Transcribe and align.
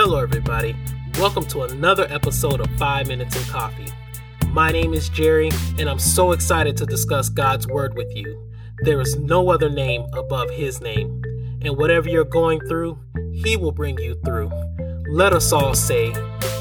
Hello, 0.00 0.20
everybody. 0.20 0.76
Welcome 1.18 1.44
to 1.46 1.62
another 1.62 2.06
episode 2.08 2.60
of 2.60 2.70
5 2.78 3.08
Minutes 3.08 3.34
in 3.34 3.42
Coffee. 3.50 3.88
My 4.46 4.70
name 4.70 4.94
is 4.94 5.08
Jerry, 5.08 5.50
and 5.76 5.90
I'm 5.90 5.98
so 5.98 6.30
excited 6.30 6.76
to 6.76 6.86
discuss 6.86 7.28
God's 7.28 7.66
Word 7.66 7.96
with 7.96 8.06
you. 8.14 8.48
There 8.82 9.00
is 9.00 9.18
no 9.18 9.50
other 9.50 9.68
name 9.68 10.06
above 10.12 10.50
His 10.50 10.80
name, 10.80 11.20
and 11.62 11.76
whatever 11.76 12.08
you're 12.08 12.22
going 12.22 12.60
through, 12.60 12.96
He 13.32 13.56
will 13.56 13.72
bring 13.72 13.98
you 13.98 14.14
through. 14.24 14.52
Let 15.10 15.32
us 15.32 15.50
all 15.50 15.74
say, 15.74 16.12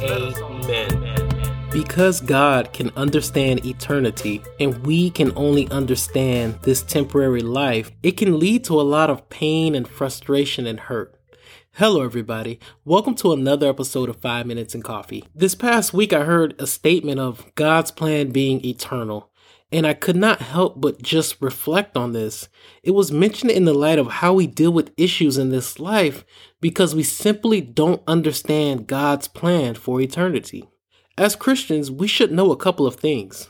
Amen. 0.01 1.69
Because 1.71 2.21
God 2.21 2.73
can 2.73 2.89
understand 2.95 3.63
eternity 3.67 4.41
and 4.59 4.83
we 4.83 5.11
can 5.11 5.31
only 5.35 5.69
understand 5.69 6.57
this 6.63 6.81
temporary 6.81 7.41
life, 7.41 7.91
it 8.01 8.13
can 8.13 8.39
lead 8.39 8.63
to 8.63 8.81
a 8.81 8.81
lot 8.81 9.11
of 9.11 9.29
pain 9.29 9.75
and 9.75 9.87
frustration 9.87 10.65
and 10.65 10.79
hurt. 10.79 11.16
Hello, 11.77 12.03
everybody. 12.03 12.59
Welcome 12.85 13.13
to 13.17 13.33
another 13.33 13.69
episode 13.69 14.09
of 14.09 14.19
5 14.19 14.47
Minutes 14.47 14.73
in 14.73 14.81
Coffee. 14.81 15.25
This 15.35 15.53
past 15.53 15.93
week, 15.93 16.11
I 16.11 16.23
heard 16.23 16.59
a 16.59 16.65
statement 16.65 17.19
of 17.19 17.53
God's 17.53 17.91
plan 17.91 18.31
being 18.31 18.65
eternal, 18.65 19.29
and 19.71 19.85
I 19.85 19.93
could 19.93 20.15
not 20.15 20.41
help 20.41 20.81
but 20.81 21.03
just 21.03 21.39
reflect 21.39 21.95
on 21.95 22.13
this. 22.13 22.49
It 22.81 22.95
was 22.95 23.11
mentioned 23.11 23.51
in 23.51 23.65
the 23.65 23.75
light 23.75 23.99
of 23.99 24.07
how 24.07 24.33
we 24.33 24.47
deal 24.47 24.73
with 24.73 24.91
issues 24.97 25.37
in 25.37 25.51
this 25.51 25.79
life 25.79 26.25
because 26.61 26.95
we 26.95 27.03
simply 27.03 27.61
don't 27.61 28.01
understand 28.07 28.87
God's 28.87 29.27
plan 29.27 29.75
for 29.75 30.01
eternity. 30.01 30.67
As 31.15 31.35
Christians, 31.35 31.91
we 31.91 32.07
should 32.07 32.31
know 32.31 32.51
a 32.51 32.57
couple 32.57 32.87
of 32.87 32.95
things. 32.95 33.49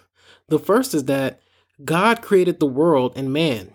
The 0.50 0.60
first 0.60 0.94
is 0.94 1.06
that 1.06 1.40
God 1.86 2.22
created 2.22 2.60
the 2.60 2.66
world 2.66 3.14
and 3.16 3.32
man. 3.32 3.74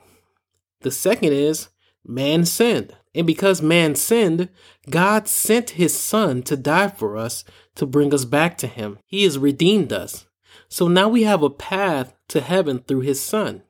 The 0.83 0.91
second 0.91 1.33
is 1.33 1.70
man 2.05 2.45
sinned. 2.45 2.95
And 3.15 3.27
because 3.27 3.61
man 3.61 3.95
sinned, 3.95 4.48
God 4.89 5.29
sent 5.29 5.70
his 5.70 5.98
son 5.98 6.43
to 6.45 6.57
die 6.57 6.89
for 6.89 7.16
us 7.16 7.45
to 7.75 7.87
bring 7.87 8.14
us 8.14 8.25
back 8.25 8.56
to 8.59 8.67
him. 8.67 8.98
He 9.06 9.25
has 9.25 9.39
redeemed 9.39 9.92
us. 9.92 10.27
So 10.69 10.89
now 10.89 11.09
we 11.09 11.25
have 11.25 11.42
a 11.42 11.51
path 11.51 12.14
to 12.28 12.41
heaven 12.41 12.78
through 12.78 13.01
his 13.01 13.20
son. 13.20 13.62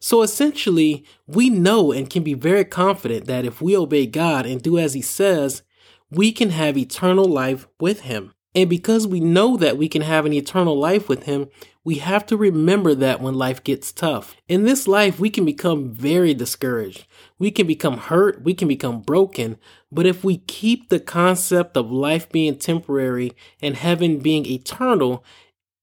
So 0.00 0.22
essentially, 0.22 1.04
we 1.26 1.50
know 1.50 1.92
and 1.92 2.10
can 2.10 2.22
be 2.22 2.34
very 2.34 2.64
confident 2.64 3.26
that 3.26 3.44
if 3.44 3.60
we 3.60 3.76
obey 3.76 4.06
God 4.06 4.46
and 4.46 4.62
do 4.62 4.78
as 4.78 4.94
he 4.94 5.02
says, 5.02 5.62
we 6.10 6.30
can 6.32 6.50
have 6.50 6.76
eternal 6.76 7.24
life 7.24 7.66
with 7.80 8.00
him. 8.00 8.32
And 8.54 8.68
because 8.68 9.06
we 9.06 9.20
know 9.20 9.56
that 9.56 9.76
we 9.76 9.88
can 9.88 10.02
have 10.02 10.26
an 10.26 10.32
eternal 10.32 10.76
life 10.78 11.08
with 11.08 11.24
Him, 11.24 11.48
we 11.84 11.96
have 11.96 12.26
to 12.26 12.36
remember 12.36 12.94
that 12.94 13.20
when 13.20 13.34
life 13.34 13.62
gets 13.62 13.92
tough. 13.92 14.36
In 14.48 14.64
this 14.64 14.88
life, 14.88 15.18
we 15.18 15.30
can 15.30 15.44
become 15.44 15.92
very 15.92 16.34
discouraged. 16.34 17.06
We 17.38 17.50
can 17.50 17.66
become 17.66 17.98
hurt. 17.98 18.42
We 18.42 18.54
can 18.54 18.68
become 18.68 19.00
broken. 19.00 19.58
But 19.90 20.06
if 20.06 20.24
we 20.24 20.38
keep 20.38 20.88
the 20.88 21.00
concept 21.00 21.76
of 21.76 21.90
life 21.90 22.30
being 22.30 22.58
temporary 22.58 23.32
and 23.62 23.76
heaven 23.76 24.18
being 24.18 24.44
eternal, 24.44 25.24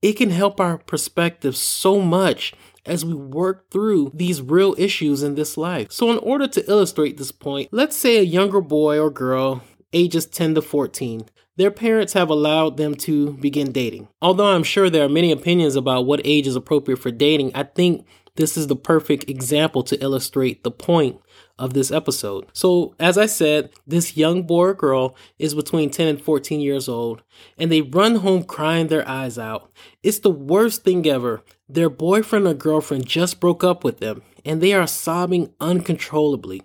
it 0.02 0.14
can 0.14 0.30
help 0.30 0.60
our 0.60 0.78
perspective 0.78 1.56
so 1.56 2.00
much 2.02 2.54
as 2.86 3.04
we 3.04 3.16
work 3.16 3.72
through 3.72 4.12
these 4.14 4.42
real 4.42 4.76
issues 4.78 5.24
in 5.24 5.36
this 5.36 5.58
life. 5.58 5.92
So, 5.92 6.12
in 6.12 6.20
order 6.20 6.48
to 6.48 6.70
illustrate 6.70 7.18
this 7.18 7.32
point, 7.32 7.70
let's 7.72 7.96
say 7.96 8.18
a 8.18 8.24
younger 8.24 8.62
boy 8.62 9.00
or 9.00 9.10
girl, 9.10 9.64
ages 9.94 10.26
10 10.26 10.56
to 10.56 10.62
14, 10.62 11.26
their 11.58 11.72
parents 11.72 12.14
have 12.14 12.30
allowed 12.30 12.78
them 12.78 12.96
to 12.96 13.34
begin 13.34 13.72
dating. 13.72 14.08
Although 14.22 14.54
I'm 14.54 14.64
sure 14.64 14.90
there 14.90 15.06
are 15.06 15.10
many 15.10 15.32
opinions 15.32 15.76
about 15.76 16.06
what 16.06 16.22
age 16.26 16.48
is 16.48 16.56
appropriate 16.56 16.98
for 16.98 17.12
dating, 17.12 17.52
I 17.56 17.64
think 17.64 18.06
this 18.36 18.58
is 18.58 18.68
the 18.68 18.76
perfect 18.76 19.30
example 19.30 19.82
to 19.84 20.02
illustrate 20.02 20.64
the 20.64 20.72
point 20.72 21.22
of 21.58 21.74
this 21.74 21.90
episode. 21.92 22.46
So, 22.52 22.94
as 23.00 23.18
I 23.18 23.28
said, 23.28 23.70
this 23.88 24.18
young 24.18 24.44
boy 24.44 24.66
or 24.66 24.74
girl 24.74 25.16
is 25.40 25.56
between 25.56 25.90
10 25.90 26.08
and 26.08 26.22
14 26.22 26.60
years 26.60 26.90
old, 26.90 27.24
and 27.58 27.72
they 27.72 27.82
run 27.82 28.16
home 28.16 28.44
crying 28.44 28.88
their 28.88 29.08
eyes 29.08 29.40
out. 29.40 29.72
It's 30.04 30.20
the 30.20 30.30
worst 30.30 30.84
thing 30.84 31.08
ever. 31.08 31.44
Their 31.70 31.90
boyfriend 31.90 32.46
or 32.46 32.54
girlfriend 32.54 33.08
just 33.08 33.40
broke 33.40 33.64
up 33.64 33.86
with 33.86 34.00
them, 34.00 34.22
and 34.44 34.62
they 34.62 34.74
are 34.74 34.88
sobbing 34.88 35.54
uncontrollably. 35.62 36.64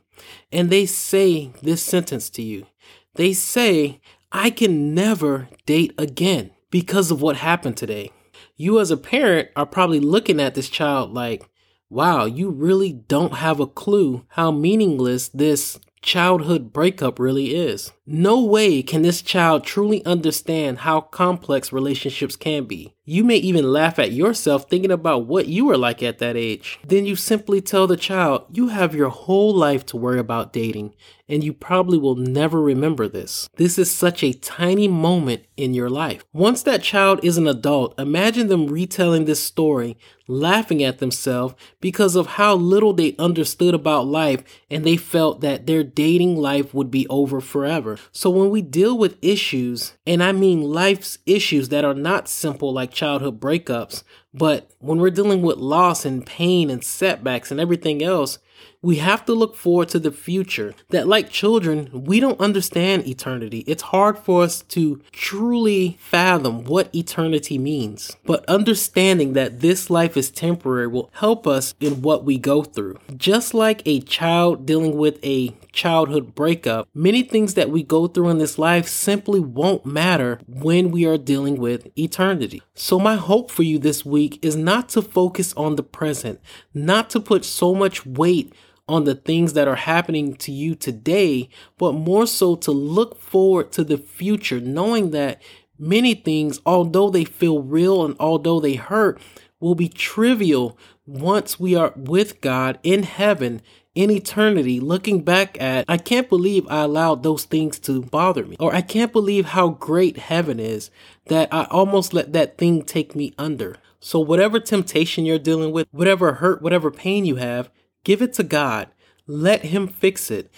And 0.50 0.70
they 0.70 0.86
say 0.86 1.52
this 1.62 1.82
sentence 1.82 2.28
to 2.30 2.42
you. 2.42 2.66
They 3.14 3.32
say, 3.32 4.00
I 4.32 4.50
can 4.50 4.94
never 4.94 5.48
date 5.66 5.92
again 5.98 6.50
because 6.70 7.10
of 7.10 7.20
what 7.20 7.36
happened 7.36 7.76
today. 7.76 8.10
You, 8.56 8.78
as 8.78 8.90
a 8.90 8.96
parent, 8.96 9.48
are 9.56 9.66
probably 9.66 10.00
looking 10.00 10.40
at 10.40 10.54
this 10.54 10.68
child 10.68 11.12
like, 11.12 11.48
wow, 11.88 12.24
you 12.24 12.50
really 12.50 12.92
don't 12.92 13.34
have 13.34 13.58
a 13.58 13.66
clue 13.66 14.24
how 14.28 14.50
meaningless 14.50 15.28
this 15.28 15.78
childhood 16.02 16.72
breakup 16.72 17.18
really 17.18 17.54
is. 17.54 17.92
No 18.06 18.42
way 18.42 18.82
can 18.82 19.02
this 19.02 19.22
child 19.22 19.64
truly 19.64 20.04
understand 20.04 20.78
how 20.78 21.00
complex 21.00 21.72
relationships 21.72 22.36
can 22.36 22.64
be. 22.64 22.94
You 23.10 23.24
may 23.24 23.38
even 23.38 23.72
laugh 23.72 23.98
at 23.98 24.12
yourself 24.12 24.70
thinking 24.70 24.92
about 24.92 25.26
what 25.26 25.48
you 25.48 25.64
were 25.64 25.76
like 25.76 26.00
at 26.00 26.18
that 26.18 26.36
age. 26.36 26.78
Then 26.86 27.06
you 27.06 27.16
simply 27.16 27.60
tell 27.60 27.88
the 27.88 27.96
child, 27.96 28.44
you 28.52 28.68
have 28.68 28.94
your 28.94 29.08
whole 29.08 29.52
life 29.52 29.84
to 29.86 29.96
worry 29.96 30.20
about 30.20 30.52
dating, 30.52 30.94
and 31.28 31.42
you 31.42 31.52
probably 31.52 31.98
will 31.98 32.14
never 32.14 32.60
remember 32.60 33.08
this. 33.08 33.48
This 33.56 33.80
is 33.80 33.90
such 33.90 34.22
a 34.22 34.32
tiny 34.32 34.86
moment 34.86 35.42
in 35.56 35.74
your 35.74 35.90
life. 35.90 36.24
Once 36.32 36.62
that 36.62 36.82
child 36.82 37.18
is 37.24 37.36
an 37.36 37.48
adult, 37.48 37.98
imagine 37.98 38.46
them 38.46 38.68
retelling 38.68 39.24
this 39.24 39.42
story, 39.42 39.96
laughing 40.26 40.82
at 40.82 40.98
themselves 40.98 41.54
because 41.80 42.16
of 42.16 42.26
how 42.26 42.54
little 42.54 42.92
they 42.92 43.16
understood 43.18 43.74
about 43.74 44.06
life 44.06 44.42
and 44.70 44.84
they 44.84 44.96
felt 44.96 45.40
that 45.40 45.66
their 45.66 45.82
dating 45.82 46.36
life 46.36 46.72
would 46.72 46.90
be 46.90 47.06
over 47.08 47.40
forever. 47.40 47.98
So 48.12 48.30
when 48.30 48.50
we 48.50 48.62
deal 48.62 48.96
with 48.96 49.18
issues, 49.22 49.94
and 50.06 50.22
I 50.22 50.32
mean 50.32 50.62
life's 50.62 51.18
issues 51.26 51.68
that 51.68 51.84
are 51.84 51.94
not 51.94 52.28
simple 52.28 52.72
like 52.72 52.92
childhood 53.00 53.40
breakups, 53.40 54.02
but 54.34 54.70
when 54.78 54.98
we're 54.98 55.08
dealing 55.08 55.40
with 55.40 55.56
loss 55.56 56.04
and 56.04 56.26
pain 56.26 56.68
and 56.68 56.84
setbacks 56.84 57.50
and 57.50 57.58
everything 57.58 58.02
else, 58.02 58.38
we 58.82 58.96
have 58.96 59.24
to 59.26 59.34
look 59.34 59.56
forward 59.56 59.88
to 59.90 59.98
the 59.98 60.10
future. 60.10 60.74
That, 60.88 61.06
like 61.06 61.30
children, 61.30 61.90
we 61.92 62.20
don't 62.20 62.40
understand 62.40 63.06
eternity. 63.06 63.64
It's 63.66 63.82
hard 63.82 64.18
for 64.18 64.42
us 64.42 64.62
to 64.62 65.02
truly 65.12 65.98
fathom 66.00 66.64
what 66.64 66.94
eternity 66.94 67.58
means. 67.58 68.16
But 68.24 68.44
understanding 68.46 69.34
that 69.34 69.60
this 69.60 69.90
life 69.90 70.16
is 70.16 70.30
temporary 70.30 70.86
will 70.86 71.10
help 71.14 71.46
us 71.46 71.74
in 71.80 72.02
what 72.02 72.24
we 72.24 72.38
go 72.38 72.62
through. 72.62 72.98
Just 73.16 73.54
like 73.54 73.82
a 73.84 74.00
child 74.00 74.66
dealing 74.66 74.96
with 74.96 75.22
a 75.24 75.54
childhood 75.72 76.34
breakup, 76.34 76.88
many 76.94 77.22
things 77.22 77.54
that 77.54 77.70
we 77.70 77.82
go 77.82 78.06
through 78.06 78.28
in 78.28 78.38
this 78.38 78.58
life 78.58 78.88
simply 78.88 79.40
won't 79.40 79.86
matter 79.86 80.40
when 80.46 80.90
we 80.90 81.06
are 81.06 81.18
dealing 81.18 81.56
with 81.56 81.86
eternity. 81.98 82.62
So, 82.74 82.98
my 82.98 83.16
hope 83.16 83.50
for 83.50 83.62
you 83.62 83.78
this 83.78 84.04
week 84.04 84.38
is 84.42 84.56
not 84.56 84.88
to 84.90 85.02
focus 85.02 85.52
on 85.54 85.76
the 85.76 85.82
present, 85.82 86.40
not 86.74 87.10
to 87.10 87.20
put 87.20 87.44
so 87.44 87.74
much 87.74 88.06
weight 88.06 88.49
on 88.90 89.04
the 89.04 89.14
things 89.14 89.52
that 89.52 89.68
are 89.68 89.76
happening 89.76 90.34
to 90.36 90.52
you 90.52 90.74
today, 90.74 91.48
but 91.78 91.92
more 91.92 92.26
so 92.26 92.56
to 92.56 92.70
look 92.72 93.18
forward 93.20 93.72
to 93.72 93.84
the 93.84 93.98
future, 93.98 94.60
knowing 94.60 95.10
that 95.10 95.40
many 95.78 96.14
things, 96.14 96.60
although 96.66 97.08
they 97.08 97.24
feel 97.24 97.62
real 97.62 98.04
and 98.04 98.16
although 98.18 98.60
they 98.60 98.74
hurt, 98.74 99.20
will 99.60 99.74
be 99.74 99.88
trivial 99.88 100.76
once 101.06 101.60
we 101.60 101.74
are 101.74 101.92
with 101.96 102.40
God 102.40 102.78
in 102.82 103.02
heaven 103.04 103.62
in 103.94 104.10
eternity, 104.10 104.78
looking 104.78 105.22
back 105.22 105.60
at, 105.60 105.84
I 105.88 105.98
can't 105.98 106.28
believe 106.28 106.66
I 106.68 106.82
allowed 106.82 107.22
those 107.22 107.44
things 107.44 107.78
to 107.80 108.02
bother 108.02 108.44
me. 108.44 108.56
Or 108.60 108.74
I 108.74 108.82
can't 108.82 109.12
believe 109.12 109.46
how 109.46 109.70
great 109.70 110.16
heaven 110.16 110.60
is 110.60 110.90
that 111.26 111.52
I 111.52 111.64
almost 111.64 112.14
let 112.14 112.32
that 112.32 112.56
thing 112.56 112.82
take 112.82 113.16
me 113.16 113.34
under. 113.36 113.76
So, 113.98 114.18
whatever 114.20 114.60
temptation 114.60 115.26
you're 115.26 115.38
dealing 115.38 115.72
with, 115.72 115.88
whatever 115.90 116.34
hurt, 116.34 116.62
whatever 116.62 116.90
pain 116.90 117.24
you 117.24 117.36
have, 117.36 117.68
Give 118.04 118.22
it 118.22 118.32
to 118.34 118.42
God. 118.42 118.88
Let 119.26 119.66
Him 119.66 119.88
fix 119.88 120.30
it. 120.30 120.50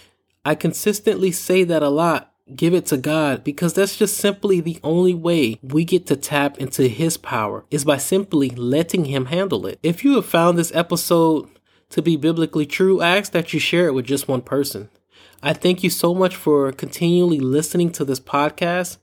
I 0.45 0.55
consistently 0.55 1.31
say 1.31 1.63
that 1.63 1.83
a 1.83 1.89
lot. 1.89 2.33
Give 2.55 2.73
it 2.73 2.85
to 2.87 2.97
God 2.97 3.43
because 3.43 3.73
that's 3.73 3.95
just 3.95 4.17
simply 4.17 4.59
the 4.59 4.79
only 4.83 5.13
way 5.13 5.59
we 5.61 5.85
get 5.85 6.05
to 6.07 6.17
tap 6.17 6.57
into 6.57 6.87
His 6.87 7.15
power 7.15 7.65
is 7.71 7.85
by 7.85 7.97
simply 7.97 8.49
letting 8.49 9.05
Him 9.05 9.27
handle 9.27 9.65
it. 9.65 9.79
If 9.81 10.03
you 10.03 10.15
have 10.15 10.25
found 10.25 10.57
this 10.57 10.73
episode 10.75 11.47
to 11.89 12.01
be 12.01 12.17
biblically 12.17 12.65
true, 12.65 13.01
I 13.01 13.17
ask 13.17 13.31
that 13.31 13.53
you 13.53 13.59
share 13.59 13.87
it 13.87 13.93
with 13.93 14.05
just 14.05 14.27
one 14.27 14.41
person. 14.41 14.89
I 15.41 15.53
thank 15.53 15.83
you 15.83 15.89
so 15.89 16.13
much 16.13 16.35
for 16.35 16.71
continually 16.71 17.39
listening 17.39 17.91
to 17.93 18.05
this 18.05 18.19
podcast. 18.19 18.97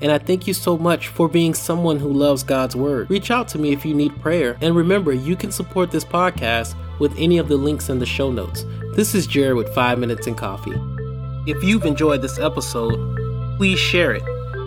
And 0.00 0.12
I 0.12 0.18
thank 0.18 0.46
you 0.46 0.54
so 0.54 0.78
much 0.78 1.08
for 1.08 1.28
being 1.28 1.54
someone 1.54 1.98
who 1.98 2.12
loves 2.12 2.44
God's 2.44 2.76
Word. 2.76 3.10
Reach 3.10 3.30
out 3.30 3.48
to 3.48 3.58
me 3.58 3.72
if 3.72 3.84
you 3.84 3.94
need 3.94 4.20
prayer. 4.20 4.56
And 4.60 4.76
remember, 4.76 5.12
you 5.12 5.34
can 5.34 5.50
support 5.50 5.90
this 5.90 6.04
podcast 6.04 6.76
with 6.98 7.14
any 7.16 7.38
of 7.38 7.48
the 7.48 7.56
links 7.56 7.88
in 7.88 7.98
the 7.98 8.06
show 8.06 8.30
notes. 8.30 8.64
This 8.94 9.14
is 9.14 9.26
Jared 9.26 9.56
with 9.56 9.74
5 9.74 9.98
Minutes 9.98 10.26
and 10.26 10.36
Coffee. 10.36 10.74
If 11.46 11.62
you've 11.62 11.84
enjoyed 11.84 12.22
this 12.22 12.38
episode, 12.38 13.56
please 13.56 13.78
share 13.78 14.12
it. 14.12 14.22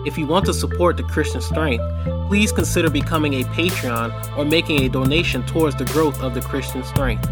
If 0.06 0.16
you 0.16 0.26
want 0.26 0.46
to 0.46 0.54
support 0.54 0.96
the 0.96 1.02
Christian 1.02 1.40
Strength, 1.40 1.84
please 2.28 2.52
consider 2.52 2.88
becoming 2.90 3.34
a 3.34 3.44
Patreon 3.44 4.38
or 4.38 4.44
making 4.44 4.82
a 4.82 4.88
donation 4.88 5.44
towards 5.46 5.76
the 5.76 5.86
growth 5.86 6.22
of 6.22 6.34
the 6.34 6.40
Christian 6.40 6.84
Strength. 6.84 7.28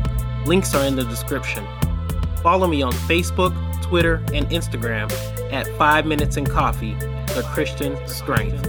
Links 0.46 0.74
are 0.74 0.84
in 0.84 0.96
the 0.96 1.04
description. 1.04 1.64
Follow 2.42 2.66
me 2.66 2.82
on 2.82 2.92
Facebook, 2.92 3.54
Twitter, 3.82 4.16
and 4.32 4.48
Instagram 4.50 5.12
at 5.52 5.66
5 5.78 6.06
Minutes 6.06 6.36
and 6.36 6.48
Coffee, 6.48 6.94
the 7.34 7.48
Christian 7.52 7.96
Strength. 8.08 8.66